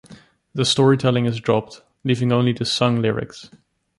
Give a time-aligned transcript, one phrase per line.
[0.55, 3.51] The storytelling is dropped, leaving only the sung lyrics.